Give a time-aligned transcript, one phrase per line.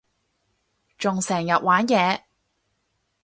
[0.97, 2.23] 仲成日玩嘢